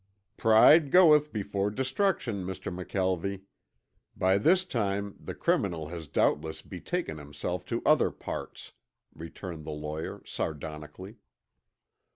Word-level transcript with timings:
"Pride 0.35 0.89
goeth 0.89 1.31
before 1.31 1.69
destruction, 1.69 2.43
Mr. 2.43 2.73
McKelvie. 2.75 3.41
By 4.17 4.39
this 4.39 4.65
time 4.65 5.15
the 5.19 5.35
criminal 5.35 5.89
has 5.89 6.07
doubtless 6.07 6.63
betaken 6.63 7.19
himself 7.19 7.65
to 7.65 7.83
other 7.85 8.09
parts," 8.09 8.73
returned 9.13 9.63
the 9.63 9.69
lawyer, 9.69 10.23
sardonically. 10.25 11.17